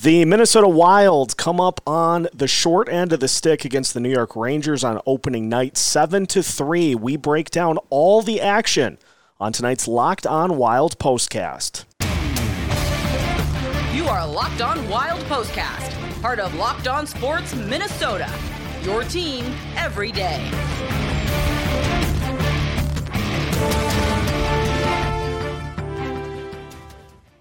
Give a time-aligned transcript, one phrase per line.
[0.00, 4.12] The Minnesota Wild come up on the short end of the stick against the New
[4.12, 6.94] York Rangers on opening night, 7 to 3.
[6.94, 8.98] We break down all the action
[9.40, 11.84] on tonight's Locked On Wild postcast.
[13.92, 18.32] You are Locked On Wild postcast, part of Locked On Sports Minnesota.
[18.84, 20.48] Your team every day.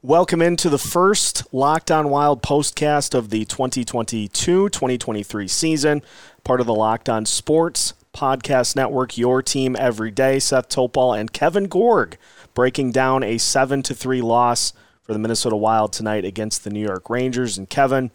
[0.07, 6.01] Welcome into the first Locked On Wild postcast of the 2022 2023 season,
[6.45, 10.39] part of the Locked On Sports Podcast Network, your team every day.
[10.39, 12.17] Seth Topal and Kevin Gorg
[12.53, 16.79] breaking down a 7 to 3 loss for the Minnesota Wild tonight against the New
[16.79, 17.57] York Rangers.
[17.57, 18.11] And Kevin,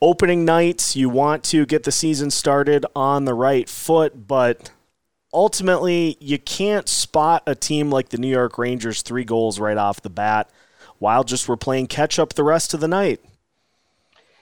[0.00, 4.70] opening nights, you want to get the season started on the right foot, but
[5.32, 10.00] ultimately, you can't spot a team like the New York Rangers three goals right off
[10.00, 10.48] the bat.
[11.04, 13.20] Wild just were playing catch up the rest of the night.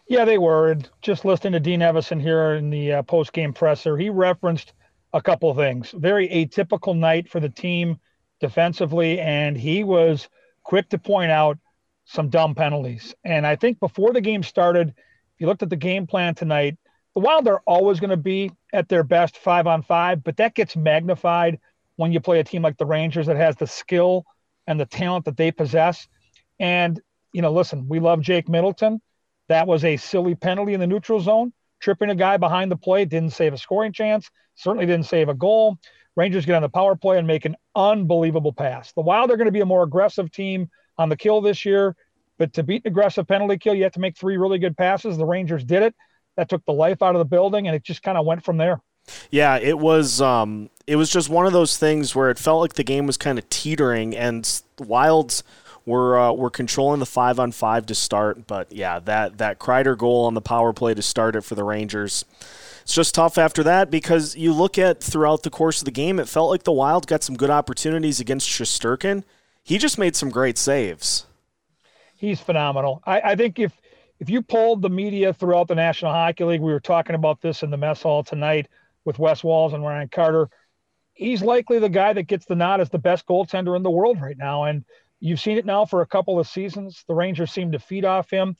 [0.07, 0.77] Yeah, they were.
[1.01, 4.73] Just listening to Dean Evason here in the uh, post game presser, he referenced
[5.13, 5.91] a couple of things.
[5.91, 7.99] Very atypical night for the team
[8.39, 10.29] defensively, and he was
[10.63, 11.59] quick to point out
[12.05, 13.13] some dumb penalties.
[13.25, 16.77] And I think before the game started, if you looked at the game plan tonight,
[17.15, 20.55] the Wild are always going to be at their best five on five, but that
[20.55, 21.59] gets magnified
[21.97, 24.25] when you play a team like the Rangers that has the skill
[24.69, 26.07] and the talent that they possess.
[26.59, 27.01] And,
[27.33, 29.01] you know, listen, we love Jake Middleton.
[29.49, 31.53] That was a silly penalty in the neutral zone.
[31.81, 35.35] Tripping a guy behind the play didn't save a scoring chance, certainly didn't save a
[35.35, 35.79] goal.
[36.15, 38.93] Rangers get on the power play and make an unbelievable pass.
[38.93, 41.97] The Wild are going to be a more aggressive team on the kill this year,
[42.39, 45.17] but to beat an aggressive penalty kill, you have to make three really good passes.
[45.17, 45.95] The Rangers did it.
[46.37, 48.57] That took the life out of the building, and it just kind of went from
[48.57, 48.81] there.
[49.31, 50.21] Yeah, it was.
[50.21, 53.17] Um, it was just one of those things where it felt like the game was
[53.17, 55.43] kind of teetering, and Wild's
[55.85, 59.97] we're uh, we're controlling the five on five to start, but yeah, that that Kreider
[59.97, 62.25] goal on the power play to start it for the Rangers.
[62.83, 66.19] It's just tough after that because you look at throughout the course of the game,
[66.19, 69.23] it felt like the Wild got some good opportunities against Shesterkin.
[69.63, 71.27] He just made some great saves.
[72.17, 73.03] He's phenomenal.
[73.07, 73.73] I, I think if
[74.19, 77.63] if you polled the media throughout the National Hockey League, we were talking about this
[77.65, 78.69] in the mess hall tonight
[79.05, 80.49] with Wes Walz and Ryan Carter.
[81.13, 84.21] He's likely the guy that gets the nod as the best goaltender in the world
[84.21, 84.65] right now.
[84.65, 84.85] And
[85.25, 87.05] You've seen it now for a couple of seasons.
[87.07, 88.57] The Rangers seem to feed off him.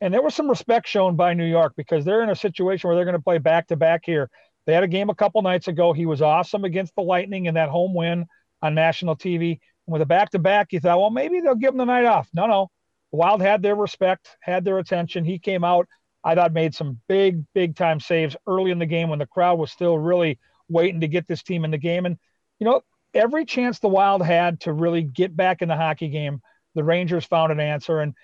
[0.00, 2.96] And there was some respect shown by New York because they're in a situation where
[2.96, 4.30] they're going to play back to back here.
[4.64, 5.92] They had a game a couple nights ago.
[5.92, 8.24] He was awesome against the Lightning in that home win
[8.62, 9.60] on national TV.
[9.86, 12.06] And with a back to back, you thought, well, maybe they'll give him the night
[12.06, 12.30] off.
[12.32, 12.70] No, no.
[13.12, 15.22] The Wild had their respect, had their attention.
[15.22, 15.86] He came out,
[16.24, 19.58] I thought, made some big, big time saves early in the game when the crowd
[19.58, 20.38] was still really
[20.68, 22.06] waiting to get this team in the game.
[22.06, 22.16] And,
[22.58, 22.80] you know,
[23.16, 26.40] every chance the Wild had to really get back in the hockey game,
[26.74, 28.00] the Rangers found an answer.
[28.00, 28.14] And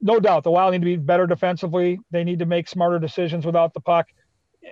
[0.00, 2.00] no doubt the Wild need to be better defensively.
[2.10, 4.08] They need to make smarter decisions without the puck.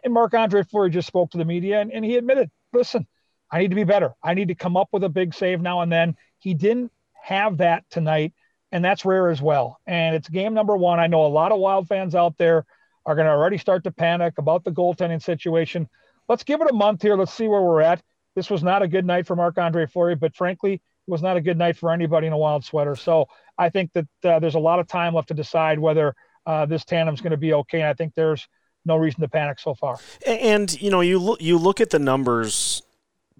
[0.04, 3.06] And Marc Andre Fleury just spoke to the media and, and he admitted, listen,
[3.50, 4.14] I need to be better.
[4.22, 6.16] I need to come up with a big save now and then.
[6.38, 6.90] He didn't
[7.22, 8.32] have that tonight,
[8.72, 9.78] and that's rare as well.
[9.86, 10.98] And it's game number one.
[10.98, 12.64] I know a lot of Wild fans out there
[13.04, 15.88] are going to already start to panic about the goaltending situation.
[16.28, 17.16] Let's give it a month here.
[17.16, 18.02] Let's see where we're at.
[18.34, 21.36] This was not a good night for Marc Andre Fleury, but frankly, it was not
[21.36, 22.96] a good night for anybody in a wild sweater.
[22.96, 23.26] So
[23.58, 26.14] I think that uh, there's a lot of time left to decide whether
[26.46, 27.80] uh, this tandem's going to be okay.
[27.80, 28.46] And I think there's
[28.84, 29.98] no reason to panic so far.
[30.26, 32.82] And you know, you look you look at the numbers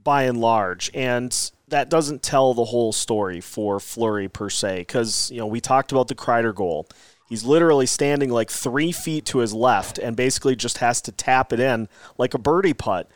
[0.03, 4.80] by and large, and that doesn't tell the whole story for Fleury per se.
[4.80, 6.88] Because you know, we talked about the Kreider goal.
[7.28, 11.53] He's literally standing like three feet to his left and basically just has to tap
[11.53, 11.88] it in
[12.19, 13.10] like a birdie putt.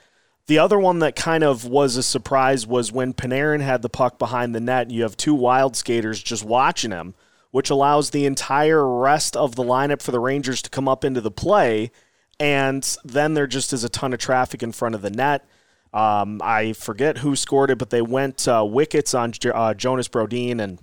[0.46, 4.18] The other one that kind of was a surprise was when Panarin had the puck
[4.18, 4.82] behind the net.
[4.82, 7.14] And you have two wild skaters just watching him,
[7.50, 11.20] which allows the entire rest of the lineup for the Rangers to come up into
[11.20, 11.90] the play.
[12.38, 15.44] And then there just is a ton of traffic in front of the net.
[15.92, 20.60] Um, I forget who scored it, but they went uh, wickets on uh, Jonas Brodin,
[20.60, 20.78] and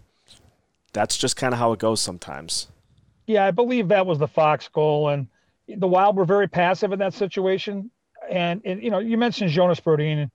[0.92, 2.68] that's just kind of how it goes sometimes.
[3.28, 5.28] Yeah, I believe that was the Fox goal, and
[5.68, 7.92] the Wild were very passive in that situation
[8.34, 10.32] and, and you know, you mentioned Jonas Brodin.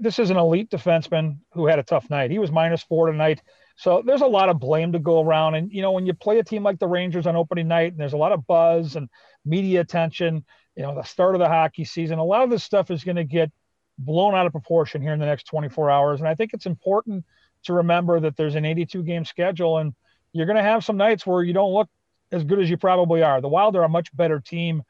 [0.00, 2.30] This is an elite defenseman who had a tough night.
[2.30, 3.42] He was minus four tonight.
[3.76, 5.56] So there's a lot of blame to go around.
[5.56, 8.00] And, you know, when you play a team like the Rangers on opening night and
[8.00, 9.08] there's a lot of buzz and
[9.44, 10.44] media attention,
[10.76, 13.16] you know, the start of the hockey season, a lot of this stuff is going
[13.16, 13.50] to get
[13.98, 16.20] blown out of proportion here in the next 24 hours.
[16.20, 17.24] And I think it's important
[17.64, 19.92] to remember that there's an 82 game schedule and
[20.32, 21.88] you're going to have some nights where you don't look
[22.30, 23.40] as good as you probably are.
[23.40, 24.84] The Wild are a much better team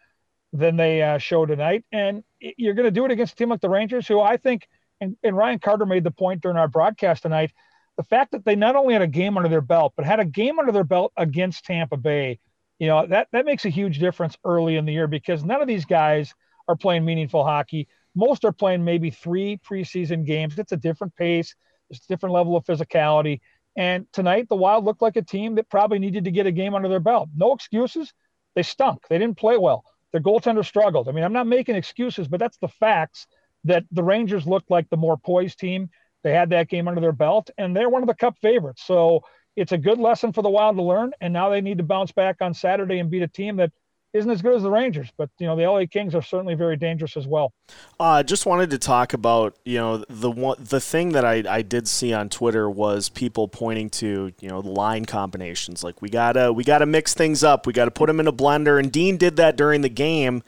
[0.53, 1.85] than they uh, show tonight.
[1.93, 4.69] And you're going to do it against a team like the Rangers, who I think,
[5.01, 7.53] and, and Ryan Carter made the point during our broadcast tonight,
[7.97, 10.25] the fact that they not only had a game under their belt, but had a
[10.25, 12.39] game under their belt against Tampa Bay
[12.79, 15.69] You know, that, that makes a huge difference early in the year because none of
[15.69, 16.35] these guys
[16.69, 17.89] are playing meaningful hockey.
[18.15, 20.59] Most are playing maybe three preseason games.
[20.59, 21.55] It's a different pace,
[21.91, 23.41] it's a different level of physicality.
[23.77, 26.75] And tonight, the Wild looked like a team that probably needed to get a game
[26.75, 27.31] under their belt.
[27.35, 28.13] No excuses.
[28.55, 29.01] They stunk.
[29.09, 29.85] They didn't play well.
[30.13, 31.09] Their goaltender struggled.
[31.09, 33.27] I mean, I'm not making excuses, but that's the facts
[33.65, 35.91] that the Rangers looked like the more poised team.
[36.23, 38.83] They had that game under their belt, and they're one of the cup favorites.
[38.85, 39.25] So
[39.57, 41.13] it's a good lesson for the Wild to learn.
[41.21, 43.73] And now they need to bounce back on Saturday and beat a team that
[44.13, 46.77] isn't as good as the Rangers, but you know the LA Kings are certainly very
[46.77, 47.53] dangerous as well.
[47.99, 51.43] I uh, just wanted to talk about you know the one the thing that I,
[51.49, 55.83] I did see on Twitter was people pointing to you know the line combinations.
[55.83, 57.67] Like we gotta we gotta mix things up.
[57.67, 58.79] We gotta put them in a blender.
[58.79, 60.43] And Dean did that during the game,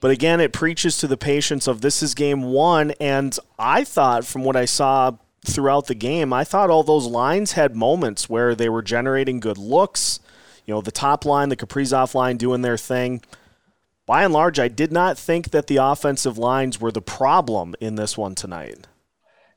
[0.00, 2.92] but again it preaches to the patience of this is game one.
[2.92, 5.12] And I thought from what I saw
[5.44, 9.56] throughout the game I thought all those lines had moments where they were generating good
[9.56, 10.20] looks
[10.68, 13.22] you know, the top line, the Kaprizov line doing their thing.
[14.04, 17.94] By and large, I did not think that the offensive lines were the problem in
[17.94, 18.86] this one tonight.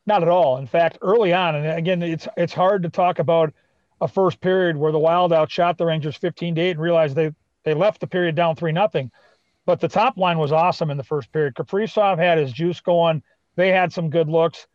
[0.05, 0.57] Not at all.
[0.57, 3.53] In fact, early on, and again, it's it's hard to talk about
[3.99, 7.31] a first period where the Wild outshot the Rangers 15 to 8 and realized they
[7.63, 9.11] they left the period down 3 nothing.
[9.65, 11.55] But the top line was awesome in the first period.
[11.55, 13.21] Kaprizov had his juice going.
[13.57, 14.65] They had some good looks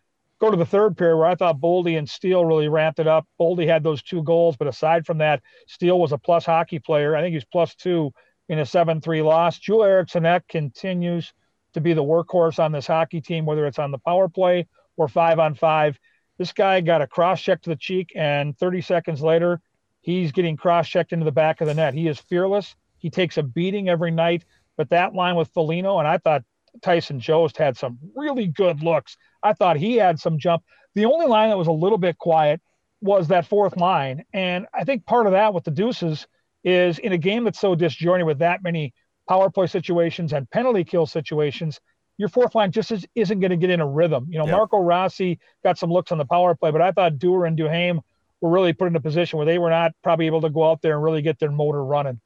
[0.40, 3.26] go to the third period where I thought Boldy and Steele really ramped it up.
[3.40, 7.16] Boldy had those two goals, but aside from that, Steele was a plus hockey player.
[7.16, 8.12] I think he's plus two
[8.48, 9.58] in a 7 3 loss.
[9.58, 11.32] Joel Eriksson Ek continues
[11.74, 14.66] to be the workhorse on this hockey team, whether it's on the power play
[14.96, 15.98] or five on five.
[16.38, 19.60] This guy got a cross check to the cheek, and 30 seconds later,
[20.02, 21.94] he's getting cross checked into the back of the net.
[21.94, 22.76] He is fearless.
[22.98, 24.44] He takes a beating every night.
[24.76, 26.44] But that line with Foligno, and I thought
[26.82, 29.16] Tyson Jost had some really good looks.
[29.42, 30.62] I thought he had some jump.
[30.94, 32.60] The only line that was a little bit quiet
[33.00, 34.24] was that fourth line.
[34.32, 36.26] And I think part of that with the deuces
[36.64, 38.94] is in a game that's so disjointed with that many
[39.28, 41.80] power play situations and penalty kill situations,
[42.18, 44.26] your fourth line just is, isn't going to get in a rhythm.
[44.30, 44.56] You know, yep.
[44.56, 48.00] Marco Rossi got some looks on the power play, but I thought Dewar and Duhaime
[48.40, 50.82] were really put in a position where they were not probably able to go out
[50.82, 52.20] there and really get their motor running.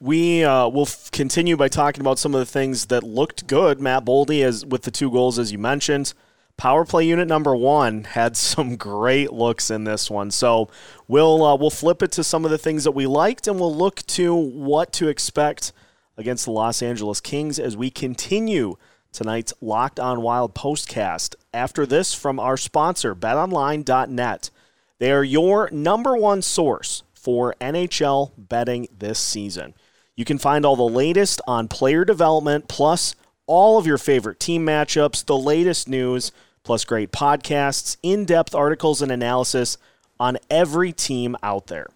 [0.00, 3.80] We uh, will f- continue by talking about some of the things that looked good.
[3.80, 6.14] Matt Boldy, as with the two goals, as you mentioned.
[6.56, 10.30] Power play unit number one had some great looks in this one.
[10.30, 10.68] So
[11.08, 13.74] we'll uh, we'll flip it to some of the things that we liked, and we'll
[13.74, 15.72] look to what to expect
[16.16, 18.76] against the Los Angeles Kings as we continue
[19.12, 21.34] tonight's Locked On Wild postcast.
[21.52, 24.50] After this, from our sponsor, BetOnline.net.
[24.98, 29.74] They are your number one source for NHL betting this season.
[30.16, 33.14] You can find all the latest on player development, plus
[33.46, 36.32] all of your favorite team matchups, the latest news,
[36.62, 39.76] plus great podcasts, in depth articles, and analysis
[40.18, 41.88] on every team out there.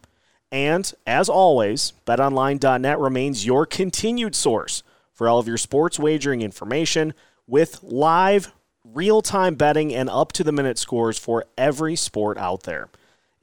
[0.50, 4.82] And as always, betonline.net remains your continued source
[5.12, 7.14] for all of your sports wagering information
[7.46, 8.52] with live,
[8.84, 12.88] real time betting and up to the minute scores for every sport out there.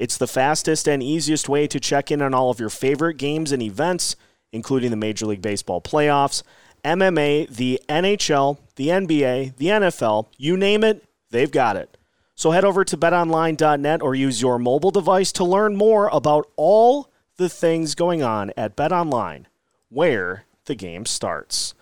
[0.02, 3.52] It's the fastest and easiest way to check in on all of your favorite games
[3.52, 4.16] and events,
[4.52, 6.42] including the Major League Baseball playoffs,
[6.84, 12.00] MMA, the NHL, the NBA, the NFL, you name it, they've got it.
[12.34, 17.12] So head over to betonline.net or use your mobile device to learn more about all
[17.38, 19.46] the things going on at BetOnline,
[19.90, 21.76] where the game starts.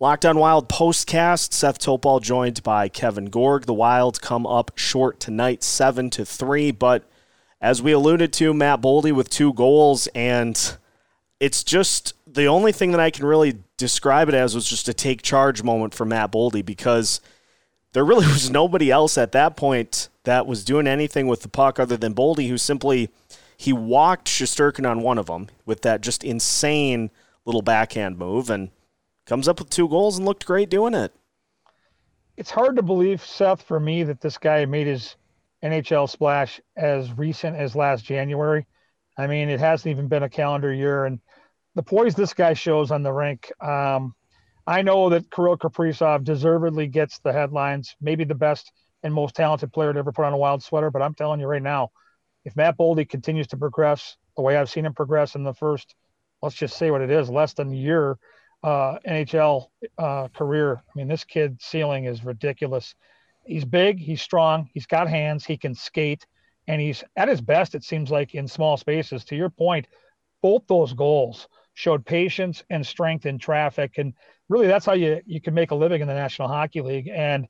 [0.00, 1.52] Locked on Wild postcast.
[1.52, 3.66] Seth Topal joined by Kevin Gorg.
[3.66, 7.07] The Wild come up short tonight, seven to three, but
[7.60, 10.76] as we alluded to, Matt Boldy with two goals, and
[11.40, 14.94] it's just the only thing that I can really describe it as was just a
[14.94, 17.20] take charge moment for Matt Boldy because
[17.92, 21.78] there really was nobody else at that point that was doing anything with the puck
[21.78, 23.10] other than Boldy, who simply
[23.56, 27.10] he walked Shesterkin on one of them with that just insane
[27.44, 28.70] little backhand move and
[29.26, 31.12] comes up with two goals and looked great doing it.
[32.36, 35.16] It's hard to believe, Seth, for me that this guy made his
[35.62, 38.66] NHL splash as recent as last January.
[39.16, 41.20] I mean, it hasn't even been a calendar year, and
[41.74, 43.50] the poise this guy shows on the rink.
[43.60, 44.14] Um,
[44.66, 48.70] I know that Kirill Kaprizov deservedly gets the headlines, maybe the best
[49.02, 50.90] and most talented player to ever put on a wild sweater.
[50.90, 51.90] But I'm telling you right now,
[52.44, 55.94] if Matt Boldy continues to progress the way I've seen him progress in the first,
[56.42, 58.18] let's just say what it is, less than a year
[58.62, 59.66] uh, NHL
[59.98, 62.94] uh, career, I mean, this kid's ceiling is ridiculous
[63.48, 66.26] he's big, he's strong, he's got hands, he can skate,
[66.66, 69.24] and he's at his best, it seems like, in small spaces.
[69.26, 69.86] To your point,
[70.42, 73.98] both those goals showed patience and strength in traffic.
[73.98, 74.12] And
[74.48, 77.08] really, that's how you, you can make a living in the National Hockey League.
[77.08, 77.46] And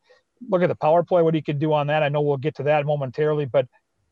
[0.48, 2.02] look at the power play, what he could do on that.
[2.02, 3.66] I know we'll get to that momentarily, but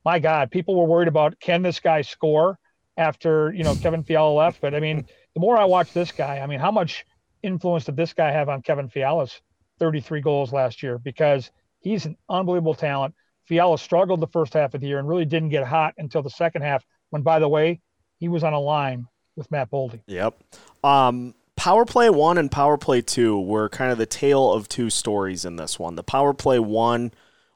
[0.05, 2.59] my God, people were worried about can this guy score?
[2.97, 4.61] after you know Kevin Fiala left.
[4.61, 7.05] But I mean, the more I watch this guy, I mean, how much
[7.43, 9.41] influence did this guy have on Kevin Fiala's
[9.79, 10.99] 33 goals last year?
[10.99, 11.51] Because
[11.87, 13.15] he's an unbelievable talent.
[13.45, 16.31] Fiala struggled the first half of the year and really didn't get hot until the
[16.31, 16.85] second half.
[17.11, 17.81] When, by the way,
[18.19, 20.01] he was on a line with Matt Boldy.
[20.07, 20.35] Yep.
[20.83, 24.91] Um, power play one and power play two were kind of the tale of two
[24.91, 25.95] stories in this one.
[25.95, 27.13] The power play one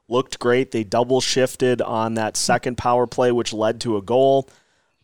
[0.07, 0.71] looked great.
[0.71, 4.47] They double shifted on that second power play, which led to a goal.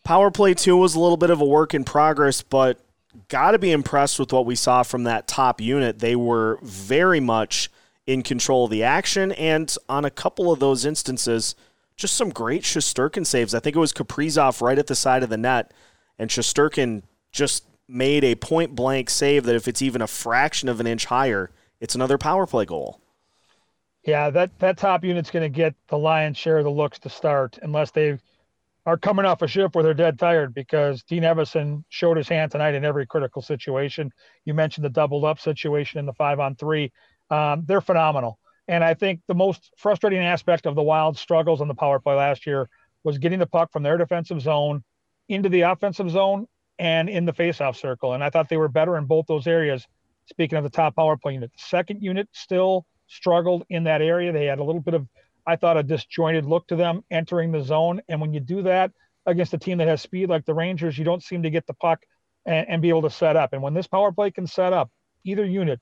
[0.06, 2.80] Power play two was a little bit of a work in progress, but
[3.28, 6.00] got to be impressed with what we saw from that top unit.
[6.00, 7.70] They were very much
[8.08, 11.56] in control of the action, and on a couple of those instances,
[11.98, 13.54] just some great Shesterkin saves.
[13.54, 15.74] I think it was Kaprizov right at the side of the net,
[16.18, 20.80] and Shesterkin just made a point blank save that if it's even a fraction of
[20.80, 23.02] an inch higher, it's another power play goal.
[24.04, 27.10] Yeah, that, that top unit's going to get the lion's share of the looks to
[27.10, 28.18] start unless they
[28.86, 32.52] are coming off a shift where they're dead tired because Dean Evason showed his hand
[32.54, 34.10] tonight in every critical situation.
[34.46, 36.94] You mentioned the doubled up situation in the five on three.
[37.30, 38.40] Um, they're phenomenal.
[38.68, 42.16] And I think the most frustrating aspect of the Wild struggles on the power play
[42.16, 42.70] last year
[43.04, 44.84] was getting the puck from their defensive zone
[45.30, 46.48] into the offensive zone
[46.80, 48.14] and in the faceoff circle.
[48.14, 49.86] And I thought they were better in both those areas.
[50.26, 54.32] Speaking of the top power play unit, the second unit still struggled in that area.
[54.34, 55.08] They had a little bit of,
[55.46, 58.02] I thought, a disjointed look to them entering the zone.
[58.10, 58.92] And when you do that
[59.26, 61.74] against a team that has speed like the Rangers, you don't seem to get the
[61.74, 62.04] puck
[62.46, 63.54] and, and be able to set up.
[63.54, 64.92] And when this power play can set up,
[65.24, 65.80] either unit,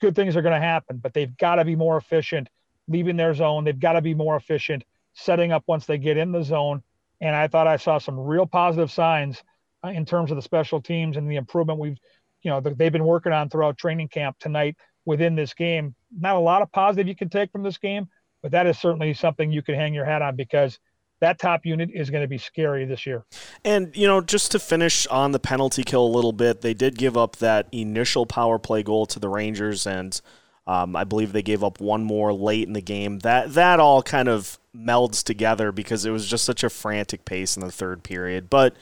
[0.00, 2.48] good things are going to happen, but they've got to be more efficient
[2.88, 3.64] leaving their zone.
[3.64, 6.82] They've got to be more efficient setting up once they get in the zone.
[7.20, 9.42] And I thought I saw some real positive signs
[9.84, 11.98] uh, in terms of the special teams and the improvement we've,
[12.42, 15.94] you know, they've been working on throughout training camp tonight within this game.
[16.16, 18.08] Not a lot of positive you can take from this game,
[18.42, 20.78] but that is certainly something you can hang your hat on because
[21.20, 23.24] that top unit is going to be scary this year.
[23.64, 26.96] And, you know, just to finish on the penalty kill a little bit, they did
[26.96, 30.20] give up that initial power play goal to the Rangers, and
[30.66, 33.20] um, I believe they gave up one more late in the game.
[33.20, 37.56] That, that all kind of melds together because it was just such a frantic pace
[37.56, 38.48] in the third period.
[38.48, 38.76] But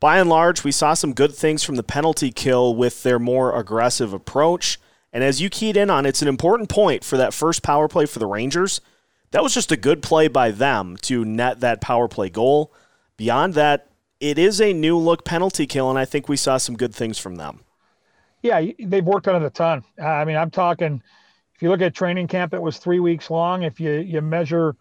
[0.00, 3.58] by and large, we saw some good things from the penalty kill with their more
[3.58, 4.80] aggressive approach.
[5.12, 8.04] And as you keyed in on, it's an important point for that first power play
[8.04, 8.80] for the Rangers–
[9.32, 12.72] that was just a good play by them to net that power play goal.
[13.16, 13.88] Beyond that,
[14.20, 17.18] it is a new look penalty kill, and I think we saw some good things
[17.18, 17.60] from them.
[18.42, 19.82] Yeah, they've worked on it a ton.
[20.00, 21.02] I mean, I'm talking.
[21.54, 23.62] If you look at training camp, it was three weeks long.
[23.62, 24.76] If you you measure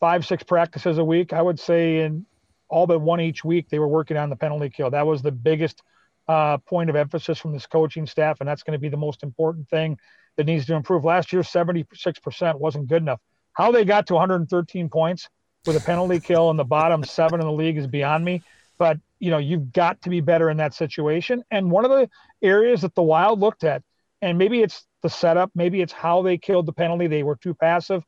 [0.00, 2.24] five six practices a week, I would say in
[2.68, 4.90] all but one each week they were working on the penalty kill.
[4.90, 5.82] That was the biggest
[6.28, 9.22] uh, point of emphasis from this coaching staff, and that's going to be the most
[9.22, 9.98] important thing
[10.36, 11.04] that needs to improve.
[11.04, 13.20] Last year, 76% wasn't good enough.
[13.58, 15.28] How they got to 113 points
[15.66, 18.40] with a penalty kill in the bottom seven in the league is beyond me.
[18.78, 21.42] But you know, you've got to be better in that situation.
[21.50, 22.08] And one of the
[22.40, 23.82] areas that the Wild looked at,
[24.22, 27.08] and maybe it's the setup, maybe it's how they killed the penalty.
[27.08, 28.04] They were too passive,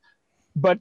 [0.54, 0.78] but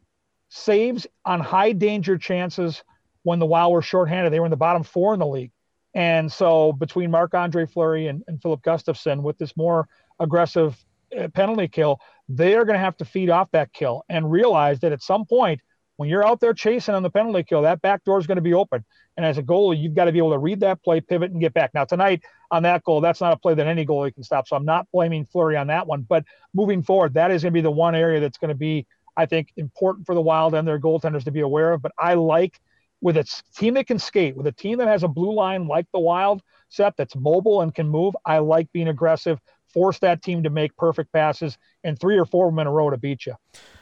[0.50, 2.84] saves on high danger chances
[3.24, 4.32] when the Wild were shorthanded.
[4.32, 5.52] They were in the bottom four in the league.
[5.96, 9.88] And so between Marc Andre Fleury and, and Filip Gustavsson with this more
[10.20, 10.78] aggressive
[11.20, 12.00] uh, penalty kill,
[12.30, 15.26] they are going to have to feed off that kill and realize that at some
[15.26, 15.60] point,
[15.98, 18.42] when you're out there chasing on the penalty kill, that back door is going to
[18.42, 18.86] be open.
[19.18, 21.42] And as a goalie, you've got to be able to read that play, pivot, and
[21.42, 21.74] get back.
[21.74, 24.48] Now, tonight on that goal, that's not a play that any goalie can stop.
[24.48, 26.04] So I'm not blaming Fleury on that one.
[26.04, 28.88] But moving forward, that is going to be the one area that's going to be,
[29.18, 31.82] I think, important for the Wild and their goaltenders to be aware of.
[31.82, 32.62] But I like
[33.02, 35.88] with a team that can skate, with a team that has a blue line like
[35.92, 39.42] the Wild set that's mobile and can move, I like being aggressive
[39.74, 42.72] force that team to make perfect passes, and three or four of them in a
[42.72, 43.36] row to beat you.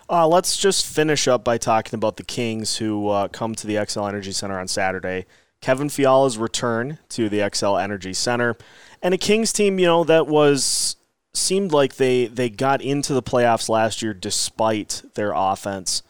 [0.10, 3.76] Uh, let's just finish up by talking about the Kings who uh, come to the
[3.76, 5.26] Xcel Energy Center on Saturday.
[5.60, 8.56] Kevin Fiala's return to the Xcel Energy Center,
[9.02, 10.96] and a Kings team, you know, that was
[11.34, 16.04] seemed like they they got into the playoffs last year despite their offense.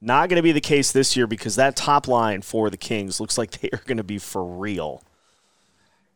[0.00, 3.20] Not going to be the case this year because that top line for the Kings
[3.20, 5.02] looks like they are going to be for real.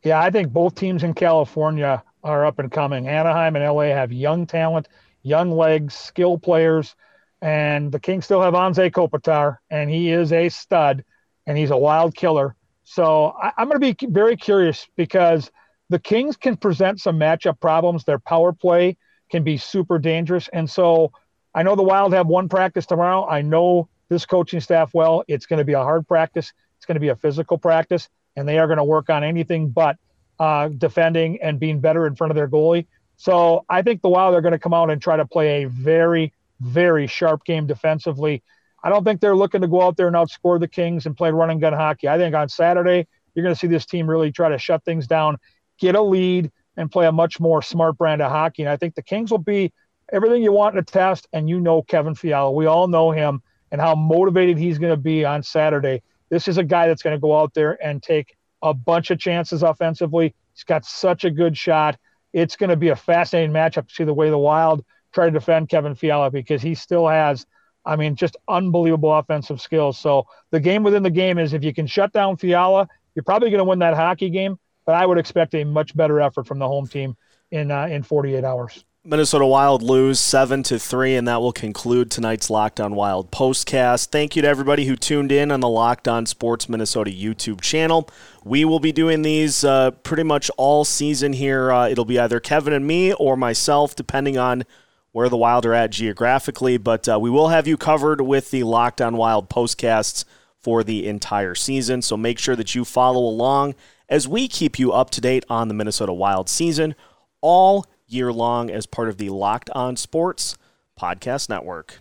[0.02, 3.08] Yeah, I think both teams in California are up and coming.
[3.08, 4.88] Anaheim and LA have young talent,
[5.22, 6.94] young legs, skill players,
[7.40, 11.04] and the Kings still have Anze Kopitar, and he is a stud,
[11.46, 12.56] and he's a wild killer.
[12.84, 15.50] So I, am going to be very curious because
[15.88, 18.04] the Kings can present some matchup problems.
[18.04, 18.96] Their power play
[19.30, 21.12] can be super dangerous, and so
[21.54, 23.26] I know the Wild have one practice tomorrow.
[23.26, 25.24] I know this coaching staff well.
[25.26, 26.52] It's going to be a hard practice.
[26.76, 29.70] It's going to be a physical practice, and they are going to work on anything
[29.70, 29.96] but
[30.38, 32.86] uh, defending and being better in front of their goalie.
[33.16, 35.68] So I think the Wild are going to come out and try to play a
[35.68, 38.42] very, very sharp game defensively.
[38.82, 41.30] I don't think they're looking to go out there and outscore the Kings and play
[41.30, 42.08] run and gun hockey.
[42.08, 45.06] I think on Saturday you're going to see this team really try to shut things
[45.06, 45.38] down,
[45.78, 48.62] get a lead, and play a much more smart brand of hockey.
[48.62, 49.72] And I think the Kings will be
[50.12, 51.26] everything you want in a test.
[51.32, 52.52] And you know Kevin Fiala.
[52.52, 56.02] We all know him and how motivated he's going to be on Saturday.
[56.28, 59.18] This is a guy that's going to go out there and take a bunch of
[59.18, 60.34] chances offensively.
[60.54, 61.98] He's got such a good shot.
[62.32, 65.30] It's going to be a fascinating matchup to see the way the Wild try to
[65.30, 67.46] defend Kevin Fiala because he still has,
[67.84, 69.98] I mean, just unbelievable offensive skills.
[69.98, 73.50] So the game within the game is if you can shut down Fiala, you're probably
[73.50, 74.58] going to win that hockey game.
[74.84, 77.16] But I would expect a much better effort from the home team
[77.50, 78.84] in uh, in 48 hours.
[79.08, 84.08] Minnesota Wild lose seven to three, and that will conclude tonight's Locked On Wild postcast.
[84.08, 88.10] Thank you to everybody who tuned in on the Locked On Sports Minnesota YouTube channel.
[88.42, 91.70] We will be doing these uh, pretty much all season here.
[91.70, 94.64] Uh, it'll be either Kevin and me or myself, depending on
[95.12, 96.76] where the Wild are at geographically.
[96.76, 100.24] But uh, we will have you covered with the Locked On Wild postcasts
[100.58, 102.02] for the entire season.
[102.02, 103.76] So make sure that you follow along
[104.08, 106.96] as we keep you up to date on the Minnesota Wild season.
[107.40, 110.56] All year long as part of the Locked On Sports
[110.98, 111.98] Podcast Network.